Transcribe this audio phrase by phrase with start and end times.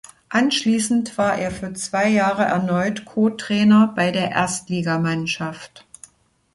[0.29, 5.85] Anschließend war er für zwei Jahre erneut Co-Trainer bei der Erstligamannschaft.